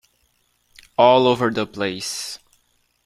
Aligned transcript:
All 0.97 1.27
over 1.27 1.51
the 1.51 1.67
place. 1.67 2.39